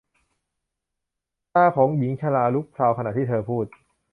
[1.53, 3.65] ตาของหญิงชราลุกพราวขณะที่เธอพูด